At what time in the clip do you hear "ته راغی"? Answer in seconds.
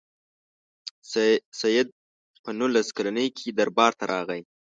3.99-4.41